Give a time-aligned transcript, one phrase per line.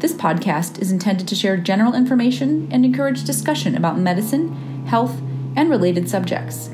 [0.00, 5.20] this podcast is intended to share general information and encourage discussion about medicine, health,
[5.56, 6.70] and related subjects.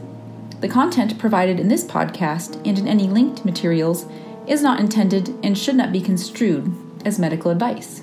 [0.60, 4.06] The content provided in this podcast and in any linked materials
[4.46, 6.74] is not intended and should not be construed
[7.06, 8.02] as medical advice.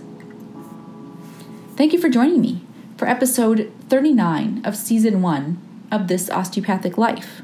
[1.75, 2.61] Thank you for joining me
[2.97, 7.41] for episode 39 of season 1 of This Osteopathic Life.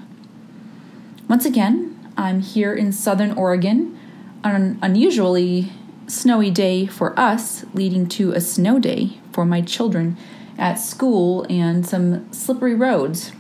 [1.28, 3.98] Once again, I'm here in southern Oregon
[4.44, 5.72] on an unusually
[6.08, 10.18] snowy day for us, leading to a snow day for my children
[10.58, 13.32] at school and some slippery roads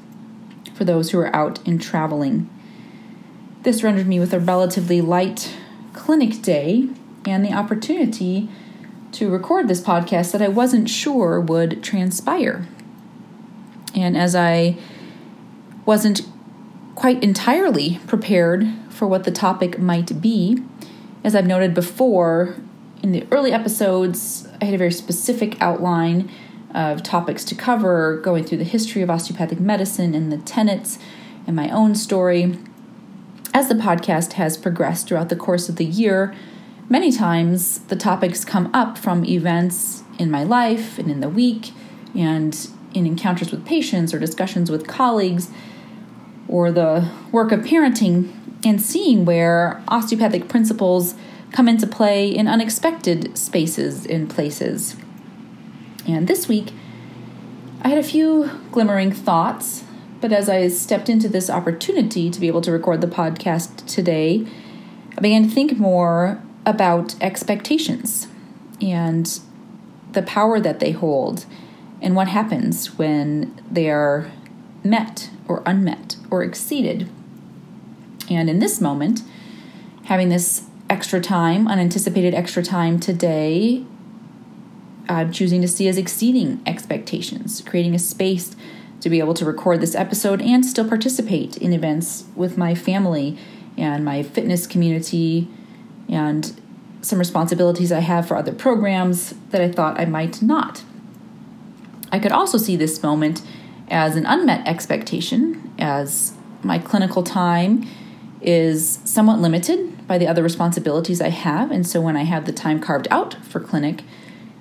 [0.73, 2.49] for those who are out and traveling.
[3.63, 5.55] This rendered me with a relatively light
[5.93, 6.89] clinic day
[7.25, 8.49] and the opportunity
[9.13, 12.67] to record this podcast that I wasn't sure would transpire.
[13.95, 14.77] And as I
[15.85, 16.21] wasn't
[16.93, 20.63] quite entirely prepared for what the topic might be,
[21.23, 22.55] as I've noted before
[23.03, 26.29] in the early episodes, I had a very specific outline
[26.73, 30.99] of topics to cover, going through the history of osteopathic medicine and the tenets
[31.45, 32.57] and my own story.
[33.53, 36.35] As the podcast has progressed throughout the course of the year,
[36.89, 41.73] Many times, the topics come up from events in my life and in the week,
[42.15, 42.57] and
[42.93, 45.49] in encounters with patients or discussions with colleagues,
[46.47, 48.31] or the work of parenting,
[48.67, 51.15] and seeing where osteopathic principles
[51.51, 54.97] come into play in unexpected spaces and places.
[56.05, 56.73] And this week,
[57.81, 59.85] I had a few glimmering thoughts,
[60.19, 64.45] but as I stepped into this opportunity to be able to record the podcast today,
[65.17, 68.27] I began to think more about expectations
[68.81, 69.39] and
[70.11, 71.45] the power that they hold
[72.01, 74.29] and what happens when they are
[74.83, 77.09] met or unmet or exceeded.
[78.29, 79.21] And in this moment,
[80.05, 83.85] having this extra time, unanticipated extra time today,
[85.09, 88.55] I'm choosing to see as exceeding expectations, creating a space
[89.01, 93.37] to be able to record this episode and still participate in events with my family
[93.77, 95.47] and my fitness community
[96.09, 96.59] and
[97.01, 100.83] some responsibilities I have for other programs that I thought I might not.
[102.11, 103.41] I could also see this moment
[103.89, 106.33] as an unmet expectation, as
[106.63, 107.87] my clinical time
[108.41, 111.71] is somewhat limited by the other responsibilities I have.
[111.71, 114.03] And so when I have the time carved out for clinic,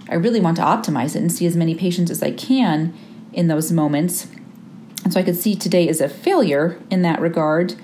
[0.08, 2.94] I really want to optimize it and see as many patients as I can
[3.32, 4.28] in those moments.
[5.04, 7.74] And so I could see today as a failure in that regard,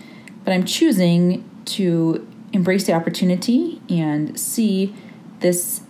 [0.44, 4.94] but I'm choosing to embrace the opportunity and see
[5.40, 5.82] this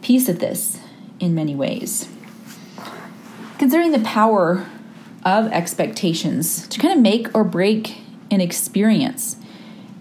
[0.02, 0.80] piece of this
[1.20, 2.10] in many ways.
[3.58, 4.68] Considering the power
[5.26, 7.98] of expectations to kind of make or break
[8.30, 9.38] an experience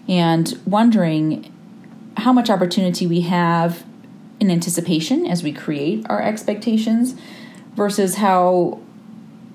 [0.08, 1.52] and wondering
[2.18, 3.84] how much opportunity we have
[4.40, 7.14] in anticipation as we create our expectations
[7.74, 8.80] versus how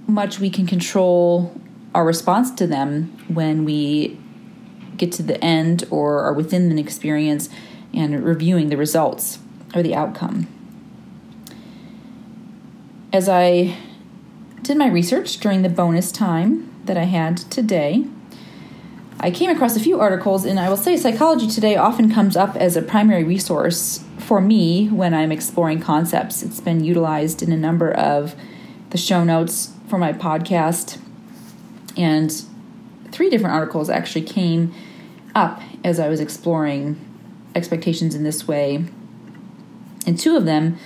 [0.07, 1.53] much we can control
[1.93, 4.17] our response to them when we
[4.95, 7.49] get to the end or are within an experience
[7.93, 9.39] and reviewing the results
[9.75, 10.47] or the outcome.
[13.11, 13.77] As I
[14.61, 18.05] did my research during the bonus time that I had today,
[19.19, 22.55] I came across a few articles, and I will say Psychology Today often comes up
[22.55, 26.43] as a primary resource for me when I'm exploring concepts.
[26.43, 28.35] It's been utilized in a number of
[28.91, 30.99] the show notes for my podcast,
[31.97, 32.31] and
[33.11, 34.73] three different articles actually came
[35.33, 36.99] up as I was exploring
[37.55, 38.85] expectations in this way.
[40.05, 40.77] And two of them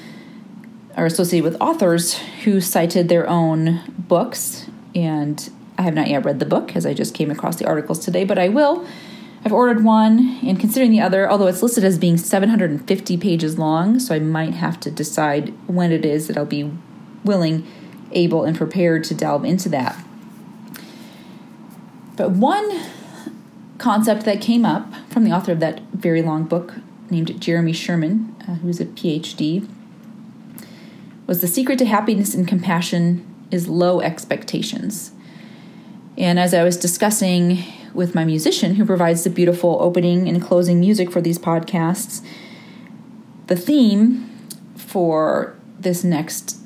[0.95, 4.67] are associated with authors who cited their own books.
[4.93, 7.99] And I have not yet read the book as I just came across the articles
[7.99, 8.85] today, but I will.
[9.43, 13.97] I've ordered one, and considering the other, although it's listed as being 750 pages long,
[13.99, 16.71] so I might have to decide when it is that I'll be
[17.23, 17.65] willing,
[18.11, 19.97] able, and prepared to delve into that.
[22.15, 22.81] But one
[23.79, 26.75] concept that came up from the author of that very long book
[27.09, 29.67] named Jeremy Sherman, uh, who's a PhD,
[31.31, 35.13] was the secret to happiness and compassion is low expectations.
[36.17, 37.63] And as I was discussing
[37.93, 42.21] with my musician who provides the beautiful opening and closing music for these podcasts,
[43.47, 44.29] the theme
[44.75, 46.57] for this next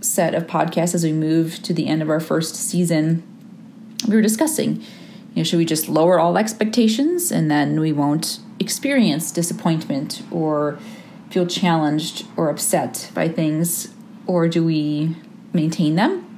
[0.00, 3.24] set of podcasts as we move to the end of our first season,
[4.06, 4.76] we were discussing
[5.34, 10.78] you know, should we just lower all expectations and then we won't experience disappointment or
[11.28, 13.91] feel challenged or upset by things?
[14.26, 15.16] Or do we
[15.52, 16.36] maintain them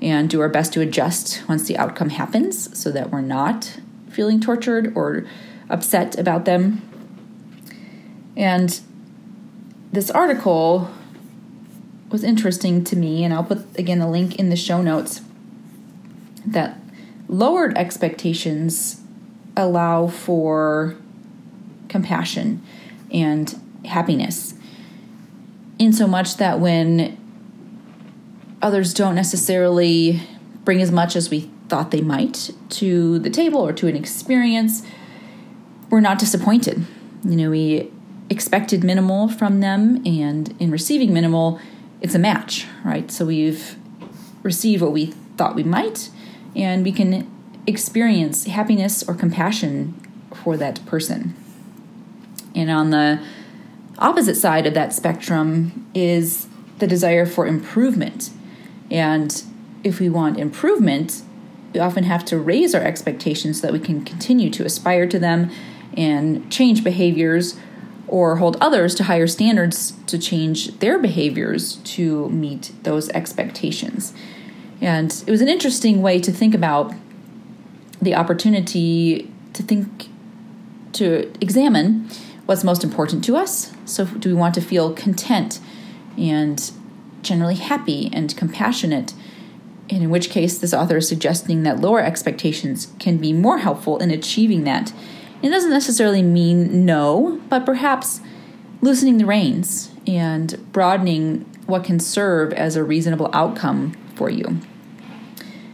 [0.00, 4.40] and do our best to adjust once the outcome happens so that we're not feeling
[4.40, 5.26] tortured or
[5.68, 6.82] upset about them?
[8.36, 8.78] And
[9.92, 10.90] this article
[12.10, 15.22] was interesting to me, and I'll put again the link in the show notes
[16.44, 16.78] that
[17.28, 19.00] lowered expectations
[19.56, 20.96] allow for
[21.88, 22.62] compassion
[23.10, 24.54] and happiness
[25.78, 27.16] in so much that when
[28.62, 30.22] others don't necessarily
[30.64, 34.82] bring as much as we thought they might to the table or to an experience
[35.90, 36.84] we're not disappointed
[37.24, 37.90] you know we
[38.30, 41.60] expected minimal from them and in receiving minimal
[42.00, 43.76] it's a match right so we've
[44.42, 45.06] received what we
[45.36, 46.08] thought we might
[46.54, 47.30] and we can
[47.66, 49.94] experience happiness or compassion
[50.42, 51.34] for that person.
[52.54, 53.20] And on the
[53.98, 56.48] opposite side of that spectrum is
[56.78, 58.30] the desire for improvement.
[58.90, 59.42] And
[59.82, 61.22] if we want improvement,
[61.72, 65.18] we often have to raise our expectations so that we can continue to aspire to
[65.18, 65.50] them
[65.96, 67.58] and change behaviors
[68.08, 74.12] or hold others to higher standards to change their behaviors to meet those expectations.
[74.80, 76.94] And it was an interesting way to think about
[78.00, 80.08] the opportunity to think,
[80.92, 82.08] to examine
[82.46, 83.72] what's most important to us.
[83.84, 85.60] So, do we want to feel content
[86.16, 86.70] and
[87.22, 89.12] generally happy and compassionate?
[89.90, 93.98] And in which case, this author is suggesting that lower expectations can be more helpful
[93.98, 94.92] in achieving that.
[95.42, 98.20] It doesn't necessarily mean no, but perhaps
[98.80, 104.60] loosening the reins and broadening what can serve as a reasonable outcome for you.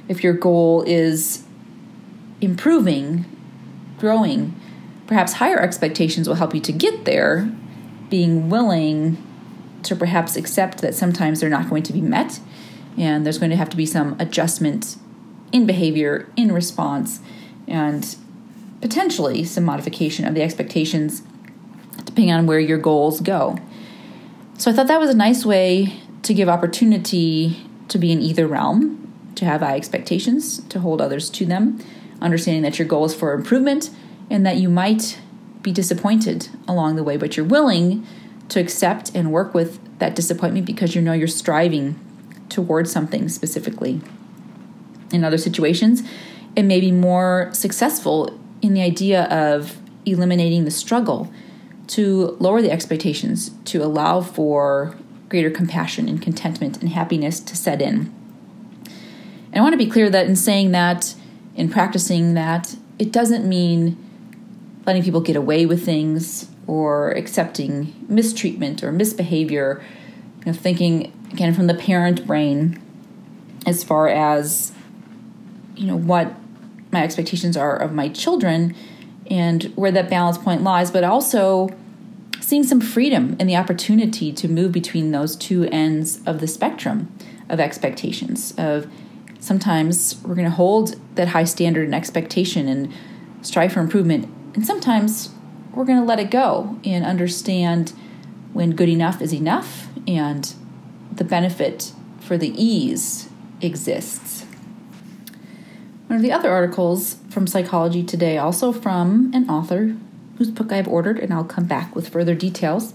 [0.08, 1.44] If your goal is
[2.40, 3.24] improving,
[3.98, 4.54] growing,
[5.06, 7.50] perhaps higher expectations will help you to get there,
[8.08, 9.16] being willing
[9.82, 12.40] to perhaps accept that sometimes they're not going to be met
[12.96, 14.96] and there's going to have to be some adjustment
[15.50, 17.20] in behavior, in response,
[17.66, 18.16] and
[18.80, 21.22] potentially some modification of the expectations
[22.04, 23.56] depending on where your goals go.
[24.58, 28.46] So I thought that was a nice way to give opportunity to be in either
[28.46, 28.98] realm
[29.36, 31.78] to have high expectations, to hold others to them,
[32.20, 33.90] understanding that your goal is for improvement
[34.32, 35.20] and that you might
[35.60, 38.04] be disappointed along the way, but you're willing
[38.48, 42.00] to accept and work with that disappointment because you know you're striving
[42.48, 44.00] towards something specifically.
[45.12, 46.02] In other situations,
[46.56, 51.30] it may be more successful in the idea of eliminating the struggle
[51.88, 54.96] to lower the expectations, to allow for
[55.28, 58.12] greater compassion and contentment and happiness to set in.
[59.52, 61.14] And I want to be clear that in saying that,
[61.54, 64.01] in practicing that, it doesn't mean
[64.86, 69.82] letting people get away with things or accepting mistreatment or misbehavior.
[70.40, 72.80] You know, thinking again from the parent brain
[73.66, 74.72] as far as
[75.76, 76.32] you know what
[76.90, 78.74] my expectations are of my children
[79.30, 81.70] and where that balance point lies, but also
[82.40, 87.10] seeing some freedom and the opportunity to move between those two ends of the spectrum
[87.48, 88.86] of expectations of
[89.42, 92.92] Sometimes we're going to hold that high standard and expectation and
[93.42, 94.32] strive for improvement.
[94.54, 95.30] And sometimes
[95.74, 97.92] we're going to let it go and understand
[98.52, 100.52] when good enough is enough and
[101.10, 103.30] the benefit for the ease
[103.60, 104.44] exists.
[106.06, 109.96] One of the other articles from Psychology Today, also from an author
[110.36, 112.92] whose book I've ordered, and I'll come back with further details,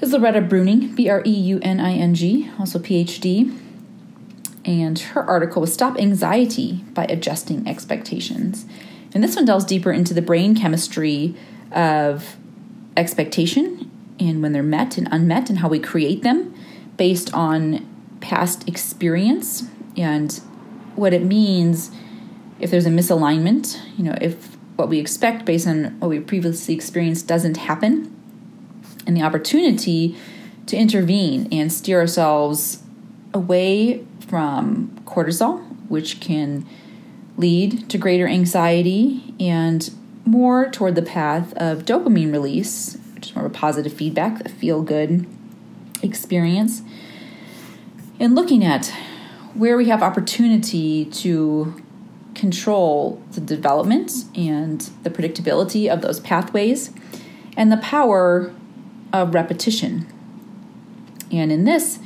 [0.00, 3.58] is Loretta Breuning, B R E U N I N G, also PhD.
[4.64, 8.66] And her article was Stop Anxiety by Adjusting Expectations.
[9.14, 11.34] And this one delves deeper into the brain chemistry
[11.72, 12.36] of
[12.96, 13.90] expectation
[14.20, 16.54] and when they're met and unmet and how we create them
[16.96, 17.88] based on
[18.20, 19.64] past experience
[19.96, 20.32] and
[20.96, 21.90] what it means
[22.60, 26.74] if there's a misalignment, you know, if what we expect based on what we previously
[26.74, 28.10] experienced doesn't happen,
[29.06, 30.16] and the opportunity
[30.66, 32.82] to intervene and steer ourselves
[33.32, 36.66] away from cortisol, which can
[37.36, 39.90] lead to greater anxiety, and
[40.24, 44.48] more toward the path of dopamine release, which is more of a positive feedback, a
[44.48, 45.26] feel good
[46.02, 46.82] experience
[48.20, 48.92] and looking at
[49.54, 51.80] where we have opportunity to
[52.34, 56.92] control the development and the predictability of those pathways
[57.56, 58.52] and the power
[59.12, 60.06] of repetition.
[61.30, 61.98] And in this,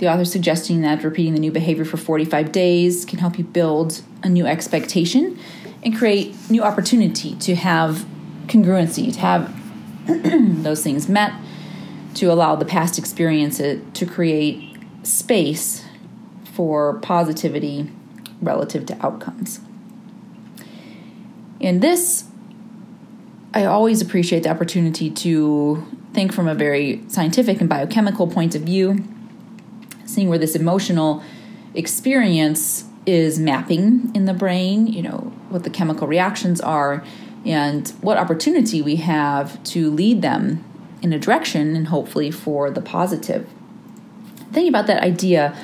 [0.00, 4.00] the author suggesting that repeating the new behavior for 45 days can help you build
[4.22, 5.38] a new expectation
[5.82, 8.06] and create new opportunity to have
[8.46, 9.54] congruency, to have
[10.62, 11.34] those things met,
[12.14, 15.84] to allow the past experience uh, to create space
[16.44, 17.90] for positivity
[18.40, 19.60] relative to outcomes.
[21.60, 22.24] In this,
[23.52, 28.62] I always appreciate the opportunity to think from a very scientific and biochemical point of
[28.62, 29.04] view,
[30.12, 31.22] seeing where this emotional
[31.74, 37.04] experience is mapping in the brain, you know, what the chemical reactions are,
[37.44, 40.64] and what opportunity we have to lead them
[41.00, 43.48] in a direction and hopefully for the positive
[44.52, 45.56] thinking about that idea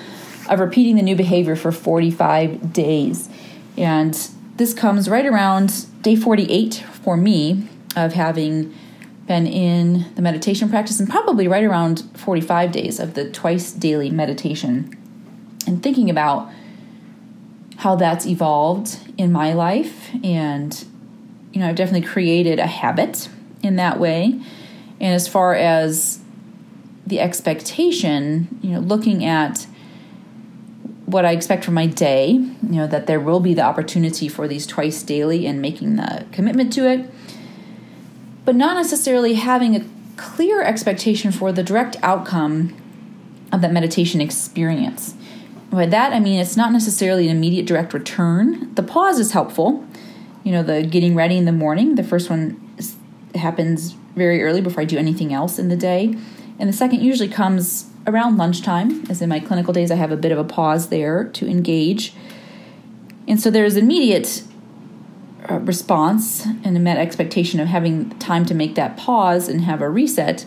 [0.49, 3.29] of repeating the new behavior for 45 days.
[3.77, 4.15] And
[4.57, 8.73] this comes right around day 48 for me of having
[9.27, 14.11] been in the meditation practice and probably right around 45 days of the twice daily
[14.11, 14.97] meditation
[15.67, 16.51] and thinking about
[17.79, 20.11] how that's evolved in my life.
[20.23, 20.85] And
[21.53, 23.29] you know I've definitely created a habit
[23.63, 24.41] in that way.
[25.01, 26.21] And as far as
[27.07, 29.67] the expectation, you know, looking at
[31.05, 34.49] what I expect from my day, you know, that there will be the opportunity for
[34.49, 37.09] these twice daily and making the commitment to it,
[38.47, 39.85] but not necessarily having a
[40.17, 42.75] clear expectation for the direct outcome
[43.53, 45.15] of that meditation experience.
[45.71, 48.75] By that, I mean it's not necessarily an immediate direct return.
[48.75, 49.85] The pause is helpful.
[50.45, 52.97] You know, the getting ready in the morning, the first one is,
[53.35, 56.15] happens very early before I do anything else in the day.
[56.59, 60.17] And the second usually comes around lunchtime, as in my clinical days, I have a
[60.17, 62.15] bit of a pause there to engage.
[63.27, 64.45] And so there's immediate
[65.49, 69.89] response and a met expectation of having time to make that pause and have a
[69.89, 70.47] reset.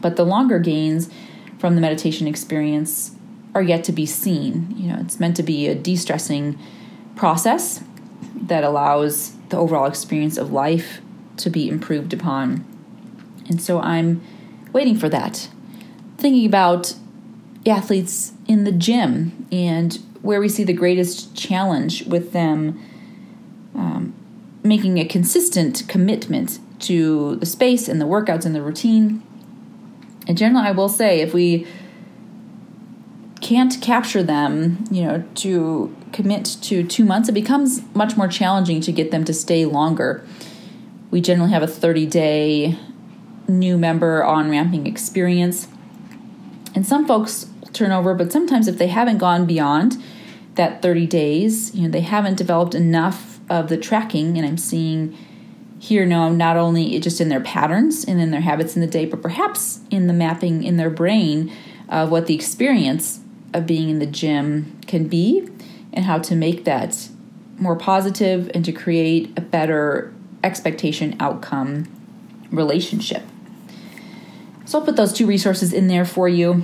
[0.00, 1.10] But the longer gains
[1.58, 3.12] from the meditation experience
[3.54, 4.74] are yet to be seen.
[4.76, 6.58] You know, it's meant to be a de stressing
[7.14, 7.82] process
[8.34, 11.00] that allows the overall experience of life
[11.38, 12.64] to be improved upon.
[13.48, 14.22] And so I'm
[14.72, 15.48] waiting for that.
[16.18, 16.94] Thinking about
[17.66, 22.80] athletes in the gym and where we see the greatest challenge with them
[23.76, 24.14] um,
[24.62, 29.22] making a consistent commitment to the space and the workouts and the routine.
[30.26, 31.66] In general, I will say if we
[33.40, 38.80] can't capture them, you know, to commit to two months, it becomes much more challenging
[38.80, 40.26] to get them to stay longer.
[41.10, 42.78] We generally have a 30 day
[43.48, 45.68] new member on ramping experience.
[46.74, 50.02] And some folks turn over, but sometimes if they haven't gone beyond
[50.56, 55.16] that 30 days, you know, they haven't developed enough of the tracking, and I'm seeing
[55.78, 59.04] here now not only just in their patterns and in their habits in the day,
[59.04, 61.52] but perhaps in the mapping in their brain
[61.88, 63.20] of what the experience
[63.52, 65.48] of being in the gym can be
[65.92, 67.08] and how to make that
[67.58, 70.12] more positive and to create a better
[70.42, 71.86] expectation outcome
[72.50, 73.22] relationship.
[74.64, 76.62] So I'll put those two resources in there for you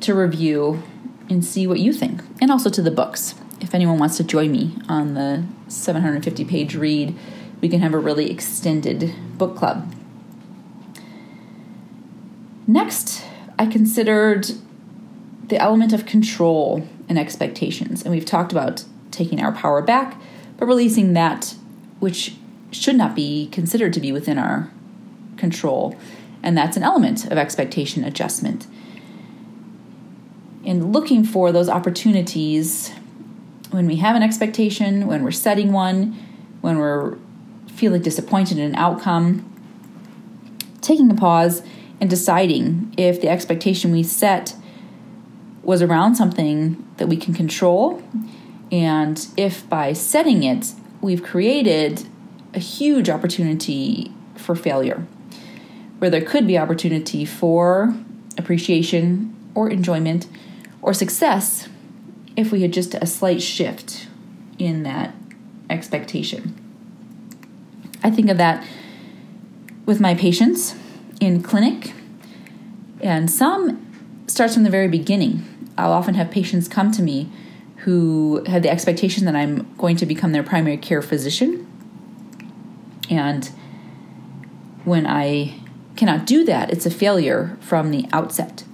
[0.00, 0.82] to review
[1.28, 3.34] and see what you think, and also to the books.
[3.64, 7.16] If anyone wants to join me on the 750 page read,
[7.62, 9.90] we can have a really extended book club.
[12.66, 13.24] Next,
[13.58, 14.50] I considered
[15.48, 18.02] the element of control and expectations.
[18.02, 20.20] And we've talked about taking our power back,
[20.58, 21.54] but releasing that
[22.00, 22.36] which
[22.70, 24.70] should not be considered to be within our
[25.38, 25.96] control.
[26.42, 28.66] And that's an element of expectation adjustment.
[30.64, 32.92] In looking for those opportunities
[33.74, 36.12] when we have an expectation, when we're setting one,
[36.60, 37.16] when we're
[37.66, 39.50] feeling disappointed in an outcome,
[40.80, 41.62] taking a pause
[42.00, 44.54] and deciding if the expectation we set
[45.64, 48.00] was around something that we can control,
[48.70, 52.06] and if by setting it, we've created
[52.54, 55.04] a huge opportunity for failure,
[55.98, 57.92] where there could be opportunity for
[58.38, 60.28] appreciation or enjoyment
[60.80, 61.68] or success
[62.36, 64.08] if we had just a slight shift
[64.58, 65.14] in that
[65.70, 66.60] expectation.
[68.02, 68.66] I think of that
[69.86, 70.74] with my patients
[71.20, 71.92] in clinic,
[73.00, 75.42] and some starts from the very beginning.
[75.76, 77.30] I'll often have patients come to me
[77.78, 81.66] who have the expectation that I'm going to become their primary care physician.
[83.10, 83.50] And
[84.84, 85.60] when I
[85.96, 88.64] cannot do that, it's a failure from the outset.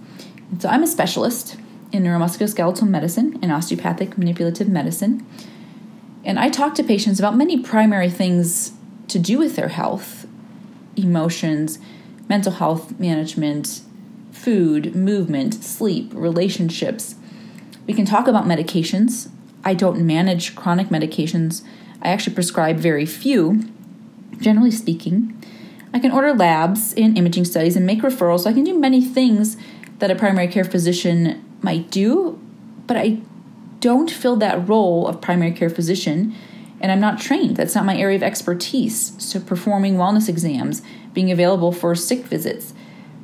[0.50, 1.56] And so I'm a specialist
[1.92, 5.26] in neuromusculoskeletal medicine and osteopathic manipulative medicine.
[6.24, 8.72] And I talk to patients about many primary things
[9.08, 10.26] to do with their health
[10.96, 11.78] emotions,
[12.28, 13.80] mental health management,
[14.32, 17.14] food, movement, sleep, relationships.
[17.86, 19.30] We can talk about medications.
[19.64, 21.62] I don't manage chronic medications,
[22.02, 23.68] I actually prescribe very few,
[24.40, 25.36] generally speaking.
[25.92, 28.40] I can order labs and imaging studies and make referrals.
[28.40, 29.56] So I can do many things
[29.98, 32.40] that a primary care physician might do,
[32.86, 33.20] but I
[33.80, 36.34] don't fill that role of primary care physician
[36.80, 37.56] and I'm not trained.
[37.56, 39.12] That's not my area of expertise.
[39.18, 42.72] So, performing wellness exams, being available for sick visits,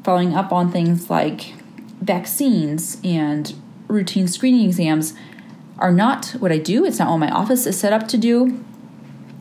[0.05, 1.55] following up on things like
[2.00, 3.55] vaccines and
[3.88, 5.14] routine screening exams
[5.78, 6.85] are not what I do.
[6.85, 8.62] It's not what my office is set up to do.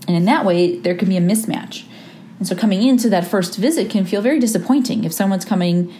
[0.08, 1.86] And in that way, there can be a mismatch.
[2.40, 5.94] And so, coming into that first visit can feel very disappointing if someone's coming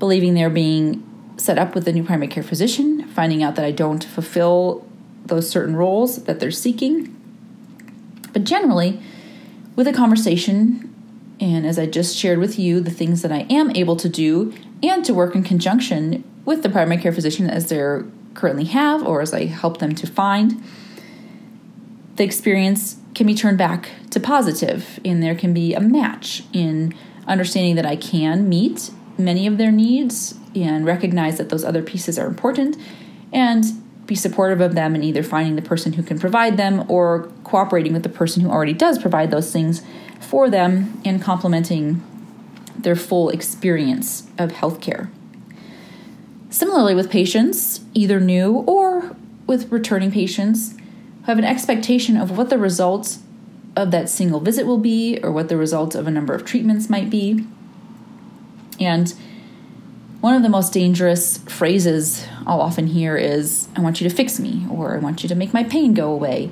[0.00, 1.06] believing they're being
[1.40, 4.86] set up with a new primary care physician, finding out that I don't fulfill
[5.24, 7.16] those certain roles that they're seeking.
[8.32, 9.00] But generally,
[9.74, 10.94] with a conversation,
[11.40, 14.52] and as I just shared with you, the things that I am able to do
[14.82, 19.20] and to work in conjunction with the primary care physician as they're currently have or
[19.20, 20.62] as I help them to find,
[22.16, 26.94] the experience can be turned back to positive, and there can be a match in
[27.26, 28.90] understanding that I can meet
[29.24, 32.76] many of their needs and recognize that those other pieces are important
[33.32, 33.64] and
[34.06, 37.92] be supportive of them in either finding the person who can provide them or cooperating
[37.92, 39.82] with the person who already does provide those things
[40.18, 42.02] for them and complementing
[42.76, 45.08] their full experience of healthcare.
[46.50, 49.14] Similarly, with patients, either new or
[49.46, 53.20] with returning patients, who have an expectation of what the results
[53.76, 56.90] of that single visit will be or what the results of a number of treatments
[56.90, 57.46] might be.
[58.80, 59.12] And
[60.20, 64.40] one of the most dangerous phrases I'll often hear is, I want you to fix
[64.40, 66.50] me, or I want you to make my pain go away.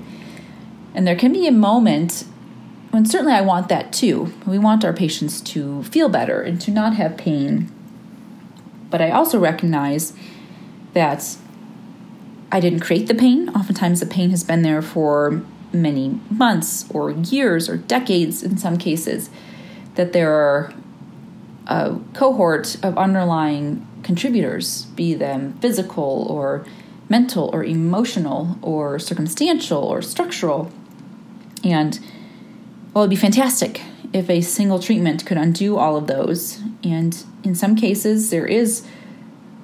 [0.95, 2.25] And there can be a moment
[2.91, 4.33] when certainly I want that too.
[4.47, 7.71] We want our patients to feel better and to not have pain.
[8.91, 10.15] But I also recognize
[10.95, 11.37] that
[12.51, 13.51] I didn't create the pain.
[13.51, 18.79] Oftentimes, the pain has been there for many months or years or decades in some
[18.79, 19.29] cases,
[19.97, 20.73] that there are
[21.69, 26.67] a cohort of underlying contributors, be them physical or
[27.09, 30.71] mental or emotional or circumstantial or structural.
[31.63, 31.99] And
[32.93, 36.61] well, it'd be fantastic if a single treatment could undo all of those.
[36.83, 38.87] And in some cases, there is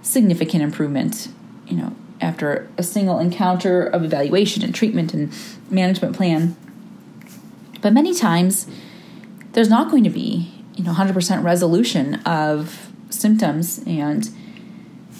[0.02, 1.28] significant improvement,
[1.66, 5.32] you know, after a single encounter of evaluation and treatment and
[5.70, 6.56] management plan.
[7.80, 8.66] But many times,
[9.52, 13.82] there's not going to be you know 100% resolution of symptoms.
[13.87, 14.28] And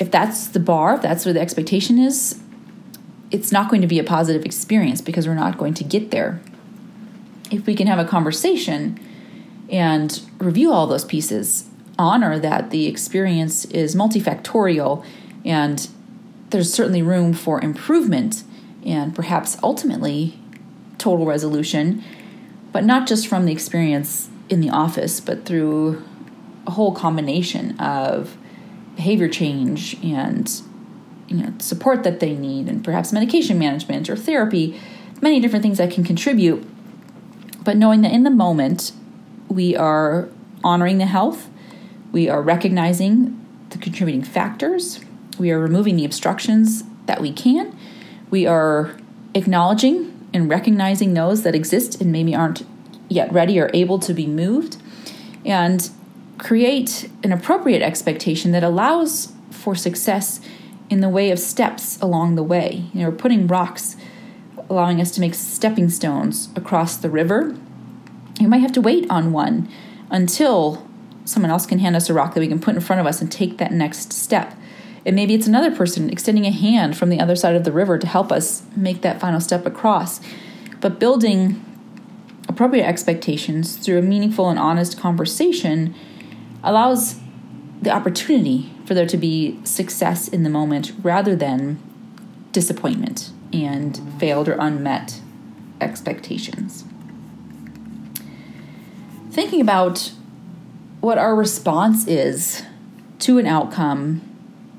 [0.01, 2.41] if that's the bar if that's where the expectation is
[3.31, 6.41] it's not going to be a positive experience because we're not going to get there.
[7.51, 8.99] If we can have a conversation
[9.69, 15.05] and review all those pieces honor that the experience is multifactorial
[15.45, 15.89] and
[16.51, 18.45] there's certainly room for improvement
[18.85, 20.39] and perhaps ultimately
[20.99, 22.03] total resolution
[22.73, 26.03] but not just from the experience in the office, but through
[26.67, 28.37] a whole combination of
[28.97, 30.63] behavior change and
[31.29, 34.79] you know support that they need and perhaps medication management or therapy
[35.21, 36.65] many different things that can contribute
[37.65, 38.93] but knowing that in the moment
[39.49, 40.29] we are
[40.63, 41.51] honoring the health
[42.13, 45.01] we are recognizing the contributing factors
[45.39, 47.77] We are removing the obstructions that we can.
[48.31, 48.97] We are
[49.35, 52.63] acknowledging and recognizing those that exist and maybe aren't
[53.15, 54.77] yet ready or able to be moved.
[55.45, 55.91] And
[56.39, 60.41] create an appropriate expectation that allows for success
[60.91, 62.85] in the way of steps along the way.
[62.93, 63.97] You know, putting rocks,
[64.69, 67.57] allowing us to make stepping stones across the river.
[68.41, 69.69] You might have to wait on one
[70.11, 70.87] until
[71.25, 73.21] someone else can hand us a rock that we can put in front of us
[73.21, 74.55] and take that next step.
[75.07, 77.99] And maybe it's another person extending a hand from the other side of the river
[77.99, 80.21] to help us make that final step across.
[80.81, 81.65] But building
[82.55, 85.93] appropriate expectations through a meaningful and honest conversation
[86.63, 87.17] allows
[87.83, 91.83] the opportunity for there to be success in the moment rather than
[92.53, 95.21] disappointment and failed or unmet
[95.81, 96.85] expectations.
[99.33, 100.13] Thinking about
[101.01, 102.63] what our response is
[103.19, 104.23] to an outcome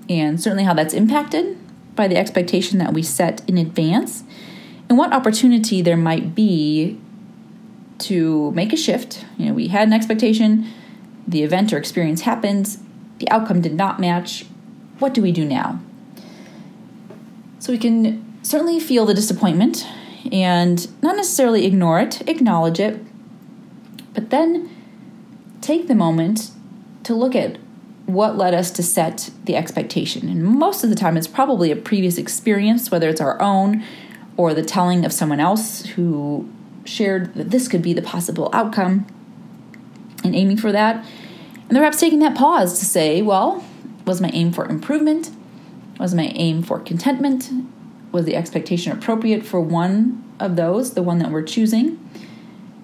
[0.07, 1.57] and certainly how that's impacted
[1.93, 4.23] by the expectation that we set in advance
[4.87, 7.01] and what opportunity there might be
[7.99, 9.25] to make a shift.
[9.37, 10.67] You know, we had an expectation,
[11.27, 12.77] the event or experience happened,
[13.19, 14.45] the outcome did not match.
[14.99, 15.79] What do we do now?
[17.59, 19.87] So we can certainly feel the disappointment
[20.31, 22.99] and not necessarily ignore it, acknowledge it,
[24.13, 24.69] but then
[25.61, 26.51] take the moment
[27.03, 27.57] to look at
[28.05, 30.29] what led us to set the expectation.
[30.29, 33.83] And most of the time, it's probably a previous experience, whether it's our own
[34.37, 36.49] or the telling of someone else who
[36.85, 39.05] shared that this could be the possible outcome
[40.23, 41.05] and aiming for that.
[41.67, 43.63] And the perhaps taking that pause to say, well,
[44.05, 45.31] was my aim for improvement?
[45.99, 47.49] Was my aim for contentment?
[48.11, 51.99] Was the expectation appropriate for one of those, the one that we're choosing?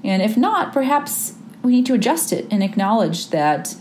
[0.03, 3.75] And if not, perhaps we need to adjust it and acknowledge that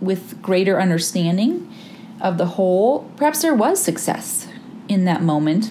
[0.00, 1.72] with greater understanding
[2.20, 4.48] of the whole, perhaps there was success
[4.88, 5.70] in that moment,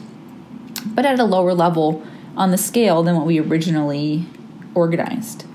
[0.86, 2.06] but at a lower level
[2.38, 4.26] on the scale than what we originally
[4.74, 5.46] organized.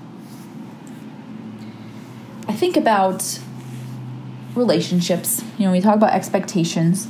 [2.47, 3.39] I think about
[4.55, 5.43] relationships.
[5.57, 7.07] You know, we talk about expectations.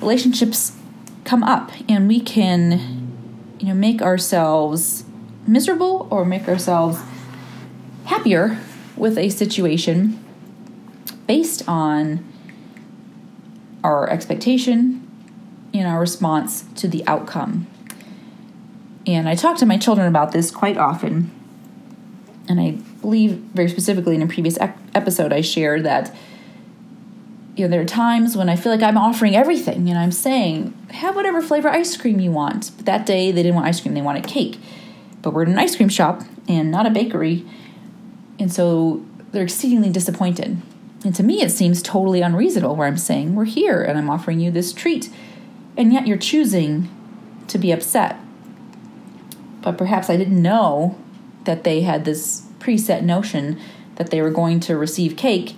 [0.00, 0.76] Relationships
[1.24, 3.12] come up, and we can,
[3.58, 5.04] you know, make ourselves
[5.46, 7.00] miserable or make ourselves
[8.06, 8.58] happier
[8.96, 10.22] with a situation
[11.26, 12.24] based on
[13.84, 15.06] our expectation
[15.72, 17.66] and our response to the outcome.
[19.06, 21.30] And I talk to my children about this quite often.
[22.48, 26.14] And I believe very specifically in a previous episode, I shared that
[27.56, 30.72] you know there are times when I feel like I'm offering everything and I'm saying
[30.90, 32.70] have whatever flavor ice cream you want.
[32.76, 34.58] But that day they didn't want ice cream; they wanted cake.
[35.22, 37.44] But we're in an ice cream shop and not a bakery,
[38.38, 40.60] and so they're exceedingly disappointed.
[41.04, 44.40] And to me, it seems totally unreasonable where I'm saying, We're here and I'm offering
[44.40, 45.10] you this treat.
[45.76, 46.88] And yet you're choosing
[47.48, 48.16] to be upset.
[49.62, 50.98] But perhaps I didn't know
[51.44, 53.58] that they had this preset notion
[53.96, 55.56] that they were going to receive cake.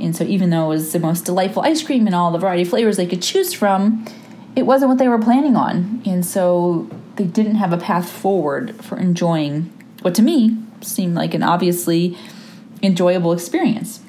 [0.00, 2.62] And so, even though it was the most delightful ice cream and all the variety
[2.62, 4.06] of flavors they could choose from,
[4.56, 6.02] it wasn't what they were planning on.
[6.06, 11.34] And so, they didn't have a path forward for enjoying what to me seemed like
[11.34, 12.16] an obviously
[12.82, 14.00] enjoyable experience.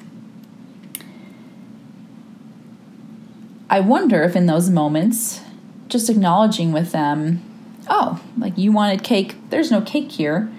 [3.69, 5.41] I wonder if in those moments,
[5.87, 7.43] just acknowledging with them,
[7.89, 10.51] oh, like you wanted cake, there's no cake here.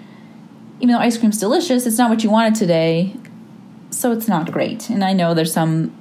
[0.79, 3.15] Even though ice cream's delicious, it's not what you wanted today,
[3.89, 4.89] so it's not great.
[4.89, 5.95] And I know there's some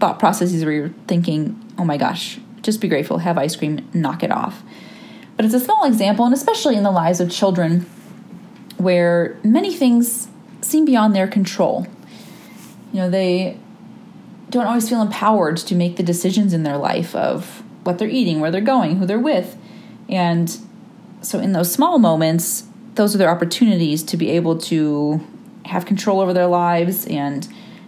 [0.00, 4.22] thought processes where you're thinking, oh my gosh, just be grateful, have ice cream, knock
[4.22, 4.62] it off.
[5.36, 7.86] But it's a small example, and especially in the lives of children,
[8.78, 10.28] where many things
[10.62, 11.86] seem beyond their control.
[12.92, 13.58] You know, they
[14.50, 18.40] don't always feel empowered to make the decisions in their life of what they're eating,
[18.40, 19.56] where they're going, who they're with.
[20.08, 20.56] And
[21.20, 25.20] so, in those small moments, those are their opportunities to be able to
[25.66, 27.46] have control over their lives and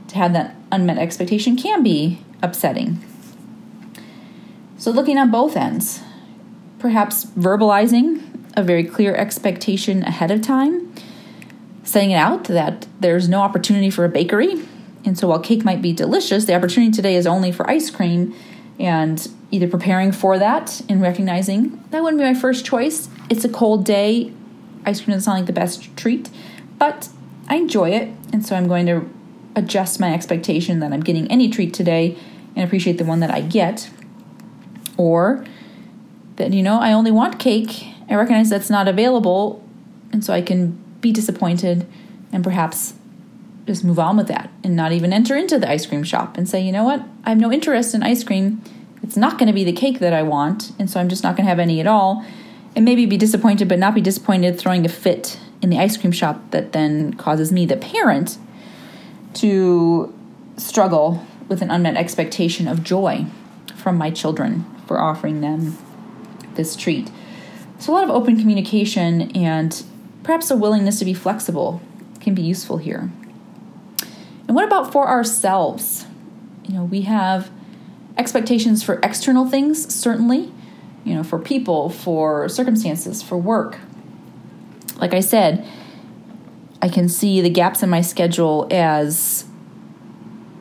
[0.09, 2.99] to have that unmet expectation can be upsetting.
[4.77, 6.03] So, looking on both ends,
[6.79, 10.93] perhaps verbalizing a very clear expectation ahead of time,
[11.85, 14.61] saying it out that there's no opportunity for a bakery
[15.05, 18.35] and so while cake might be delicious, the opportunity today is only for ice cream
[18.81, 23.09] and either preparing for that and recognizing that wouldn't be my first choice.
[23.29, 24.33] It's a cold day.
[24.87, 26.31] Ice cream doesn't sound like the best treat,
[26.79, 27.11] but
[27.49, 28.09] I enjoy it.
[28.33, 29.09] And so I'm going to
[29.55, 32.17] adjust my expectation that I'm getting any treat today
[32.57, 33.91] and appreciate the one that I get.
[34.97, 35.45] Or
[36.37, 37.85] that, you know, I only want cake.
[38.09, 39.63] I recognize that's not available.
[40.13, 41.87] And so I can be disappointed
[42.33, 42.95] and perhaps
[43.67, 46.49] just move on with that and not even enter into the ice cream shop and
[46.49, 48.63] say, you know what, I have no interest in ice cream.
[49.03, 51.37] It's not going to be the cake that I want, and so I'm just not
[51.37, 52.25] going to have any at all.
[52.77, 56.13] And maybe be disappointed, but not be disappointed throwing a fit in the ice cream
[56.13, 58.39] shop that then causes me, the parent,
[59.35, 60.15] to
[60.57, 63.27] struggle with an unmet expectation of joy
[63.75, 65.77] from my children for offering them
[66.55, 67.11] this treat.
[67.79, 69.83] So, a lot of open communication and
[70.23, 71.81] perhaps a willingness to be flexible
[72.21, 73.11] can be useful here.
[74.51, 76.07] And what about for ourselves?
[76.65, 77.53] You know, we have
[78.19, 80.53] expectations for external things, certainly,
[81.05, 83.79] you know, for people, for circumstances, for work.
[84.97, 85.65] Like I said,
[86.83, 89.45] I can see the gaps in my schedule as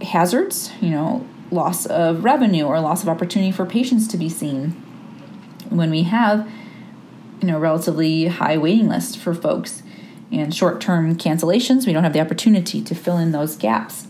[0.03, 4.73] hazards, you know, loss of revenue or loss of opportunity for patients to be seen.
[5.69, 6.47] When we have,
[7.41, 9.81] you know, relatively high waiting list for folks,
[10.31, 14.07] and short term cancellations, we don't have the opportunity to fill in those gaps.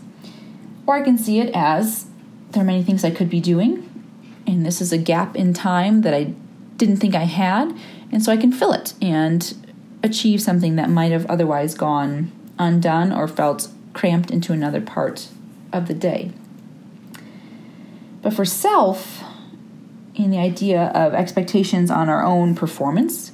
[0.86, 2.06] Or I can see it as
[2.50, 3.86] there are many things I could be doing,
[4.46, 6.34] and this is a gap in time that I
[6.76, 7.76] didn't think I had,
[8.10, 9.54] and so I can fill it and
[10.02, 15.28] achieve something that might have otherwise gone undone or felt cramped into another part
[15.72, 16.32] of the day.
[18.22, 19.22] But for self,
[20.14, 23.32] in the idea of expectations on our own performance,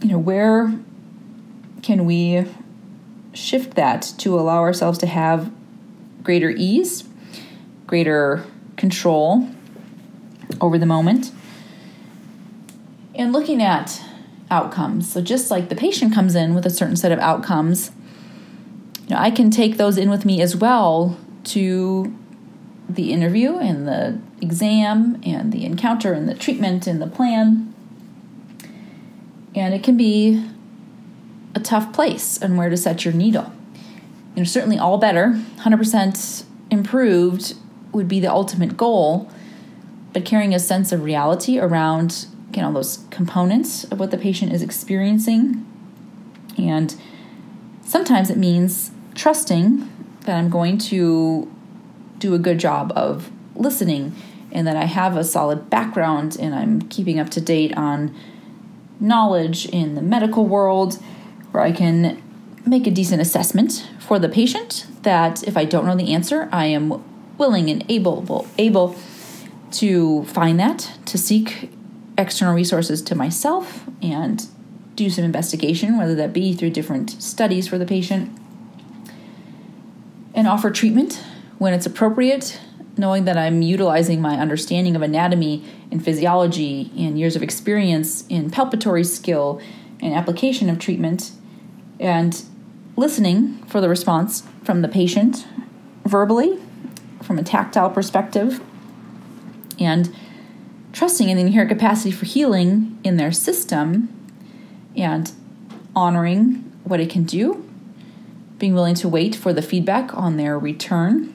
[0.00, 0.78] you know, where
[1.88, 2.44] can we
[3.32, 5.50] shift that to allow ourselves to have
[6.22, 7.08] greater ease,
[7.86, 8.44] greater
[8.76, 9.48] control
[10.60, 11.32] over the moment?
[13.14, 14.04] And looking at
[14.50, 15.10] outcomes.
[15.10, 17.90] So, just like the patient comes in with a certain set of outcomes,
[19.04, 22.14] you know, I can take those in with me as well to
[22.86, 27.72] the interview and the exam and the encounter and the treatment and the plan.
[29.54, 30.44] And it can be
[31.54, 33.52] a tough place and where to set your needle.
[34.34, 37.54] You know, certainly all better, 100% improved
[37.92, 39.30] would be the ultimate goal,
[40.12, 44.52] but carrying a sense of reality around you know those components of what the patient
[44.52, 45.64] is experiencing.
[46.56, 46.94] And
[47.82, 49.88] sometimes it means trusting
[50.22, 51.50] that I'm going to
[52.18, 54.14] do a good job of listening
[54.50, 58.14] and that I have a solid background and I'm keeping up to date on
[58.98, 61.00] knowledge in the medical world
[61.50, 62.22] where I can
[62.66, 66.66] make a decent assessment for the patient that if I don't know the answer, I
[66.66, 67.02] am
[67.38, 68.96] willing and able able
[69.70, 71.70] to find that, to seek
[72.16, 74.46] external resources to myself and
[74.96, 78.36] do some investigation, whether that be through different studies for the patient,
[80.34, 81.22] and offer treatment
[81.58, 82.60] when it's appropriate,
[82.96, 88.50] knowing that I'm utilizing my understanding of anatomy and physiology and years of experience in
[88.50, 89.60] palpatory skill
[90.00, 91.30] and application of treatment,
[92.00, 92.42] and
[92.96, 95.46] listening for the response from the patient
[96.04, 96.58] verbally,
[97.22, 98.60] from a tactile perspective,
[99.78, 100.14] and
[100.92, 104.08] trusting in the inherent capacity for healing in their system
[104.96, 105.32] and
[105.94, 107.64] honoring what it can do,
[108.58, 111.34] being willing to wait for the feedback on their return,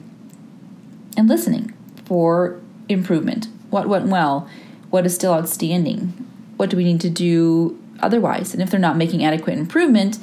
[1.16, 1.72] and listening
[2.04, 3.48] for improvement.
[3.70, 4.48] What went well?
[4.90, 6.08] What is still outstanding?
[6.56, 8.52] What do we need to do otherwise?
[8.52, 10.18] And if they're not making adequate improvement,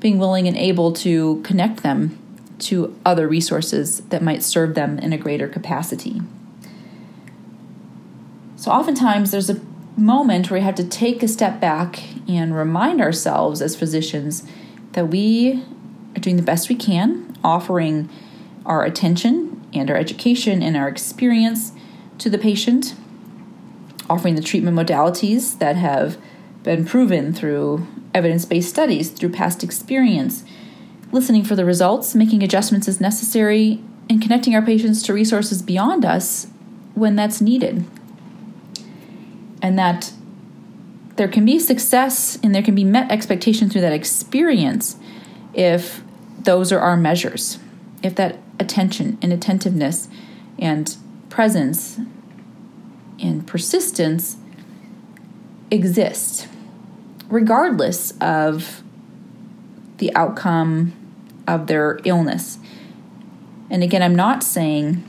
[0.00, 2.18] being willing and able to connect them
[2.58, 6.20] to other resources that might serve them in a greater capacity.
[8.56, 9.60] So, oftentimes, there's a
[9.96, 14.44] moment where we have to take a step back and remind ourselves as physicians
[14.92, 15.62] that we
[16.16, 18.08] are doing the best we can, offering
[18.66, 21.72] our attention and our education and our experience
[22.18, 22.94] to the patient,
[24.10, 26.18] offering the treatment modalities that have
[26.68, 30.44] been proven through evidence based studies, through past experience,
[31.12, 36.04] listening for the results, making adjustments as necessary, and connecting our patients to resources beyond
[36.04, 36.46] us
[36.94, 37.86] when that's needed
[39.62, 40.12] and that
[41.16, 44.98] there can be success and there can be met expectations through that experience
[45.54, 46.02] if
[46.38, 47.58] those are our measures.
[48.02, 50.06] If that attention and attentiveness
[50.58, 50.94] and
[51.30, 51.98] presence
[53.18, 54.36] and persistence
[55.70, 56.46] exist,
[57.28, 58.82] regardless of
[59.98, 60.92] the outcome
[61.46, 62.58] of their illness.
[63.70, 65.04] And again, I'm not saying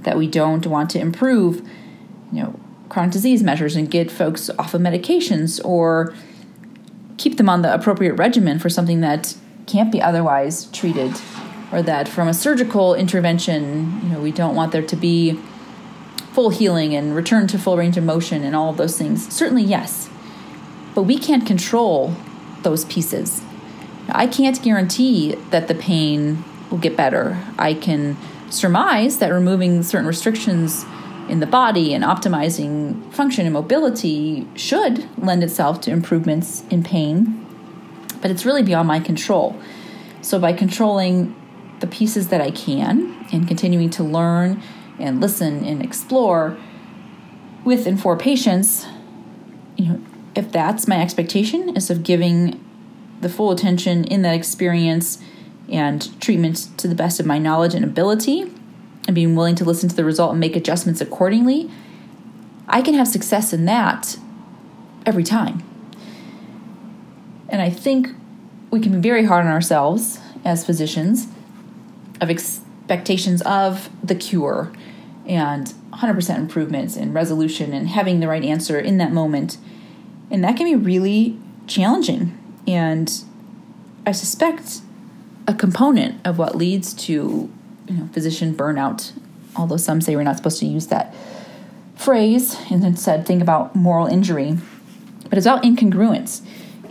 [0.00, 1.56] that we don't want to improve,
[2.32, 6.14] you know, chronic disease measures and get folks off of medications or
[7.16, 11.12] keep them on the appropriate regimen for something that can't be otherwise treated
[11.70, 15.38] or that from a surgical intervention you know we don't want there to be
[16.32, 19.62] full healing and return to full range of motion and all of those things certainly
[19.62, 20.09] yes
[21.00, 22.14] but we can't control
[22.62, 23.40] those pieces
[24.12, 27.42] I can't guarantee that the pain will get better.
[27.58, 28.16] I can
[28.50, 30.84] surmise that removing certain restrictions
[31.28, 37.46] in the body and optimizing function and mobility should lend itself to improvements in pain,
[38.20, 39.58] but it's really beyond my control.
[40.22, 41.34] So, by controlling
[41.78, 44.62] the pieces that I can and continuing to learn
[44.98, 46.58] and listen and explore
[47.64, 48.86] with and for patients,
[49.76, 50.00] you know,
[50.40, 52.64] if that's my expectation, is of giving
[53.20, 55.22] the full attention in that experience
[55.70, 58.50] and treatment to the best of my knowledge and ability,
[59.06, 61.70] and being willing to listen to the result and make adjustments accordingly,
[62.68, 64.16] I can have success in that
[65.04, 65.62] every time.
[67.50, 68.08] And I think
[68.70, 71.26] we can be very hard on ourselves as physicians
[72.20, 74.72] of expectations of the cure
[75.26, 79.58] and 100% improvements and resolution and having the right answer in that moment.
[80.30, 82.36] And that can be really challenging.
[82.66, 83.12] And
[84.06, 84.80] I suspect
[85.46, 87.50] a component of what leads to
[87.88, 89.12] you know, physician burnout,
[89.56, 91.14] although some say we're not supposed to use that
[91.96, 94.56] phrase and instead think about moral injury.
[95.28, 96.42] But it's about incongruence.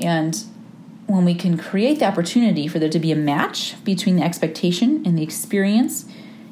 [0.02, 0.44] And
[1.08, 5.04] when we can create the opportunity for there to be a match between the expectation
[5.06, 6.06] and the experience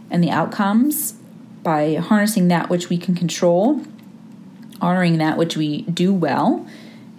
[0.10, 1.14] and the outcomes
[1.64, 3.82] by harnessing that which we can control,
[4.82, 6.68] honoring that which we do well,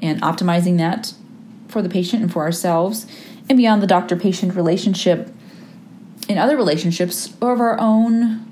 [0.00, 1.12] and optimizing that
[1.68, 3.06] for the patient and for ourselves,
[3.48, 5.32] and beyond the doctor patient relationship,
[6.28, 8.50] in other relationships, or of our own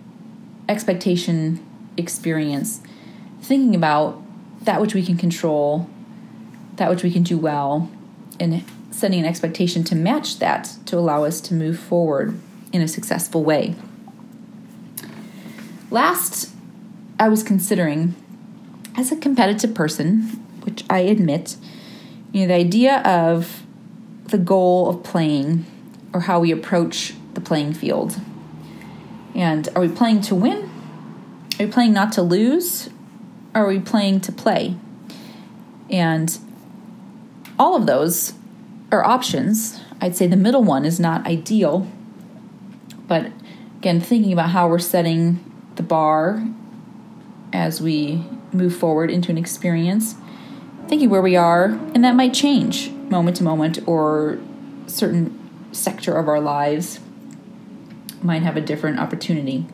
[0.69, 1.65] expectation
[1.97, 2.81] experience,
[3.41, 4.23] thinking about
[4.63, 5.89] that which we can control,
[6.77, 7.91] that which we can do well,
[8.41, 12.39] and setting an expectation to match that to allow us to move forward
[12.73, 13.75] in a successful way.
[15.91, 16.51] Last,
[17.19, 18.15] I was considering,
[18.97, 20.23] as a competitive person,
[20.63, 21.57] which I admit,
[22.33, 23.63] you know, the idea of
[24.25, 25.65] the goal of playing
[26.13, 28.19] or how we approach the playing field.
[29.35, 30.71] And are we playing to win?
[31.59, 32.89] Are we playing not to lose?
[33.55, 34.77] Are we playing to play?
[35.91, 36.37] And
[37.59, 38.33] all of those
[38.91, 39.81] are options.
[40.01, 41.87] I'd say the middle one is not ideal.
[43.07, 43.31] But
[43.79, 45.39] again, thinking about how we're setting
[45.77, 46.47] the bar
[47.53, 50.15] as we move forward into an experience,
[50.89, 54.39] thinking where we are, and that might change moment to moment or
[54.87, 55.39] certain
[55.73, 57.01] sector of our lives
[58.23, 59.67] might have a different opportunity.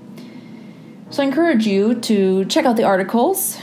[1.10, 3.58] So I encourage you to check out the articles,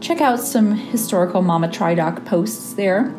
[0.00, 3.14] check out some historical Mama Tridoc posts there,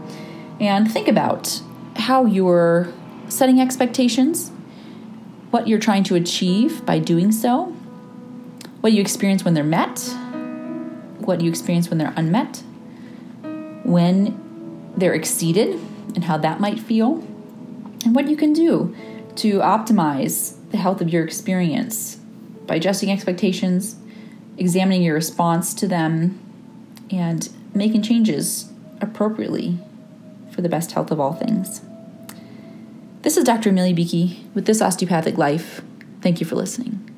[0.59, 1.61] and think about
[1.95, 2.91] how you're
[3.27, 4.51] setting expectations,
[5.51, 7.65] what you're trying to achieve by doing so,
[8.81, 10.13] what you experience when they're met,
[11.29, 12.63] what you experience when they're unmet,
[13.83, 15.79] when they're exceeded,
[16.15, 17.19] and how that might feel,
[18.03, 18.95] and what you can do
[19.35, 22.15] to optimize the health of your experience
[22.65, 23.95] by adjusting expectations,
[24.57, 26.37] examining your response to them,
[27.11, 29.77] and making changes appropriately
[30.51, 31.81] for the best health of all things.
[33.21, 33.69] This is Dr.
[33.69, 35.81] Amelia Beakey with This Osteopathic Life.
[36.21, 37.08] Thank you for listening.